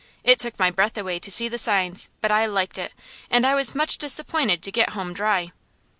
[0.23, 2.91] It took my breath away to see the signs, but I liked it;
[3.29, 5.51] and I was much disappointed to get home dry.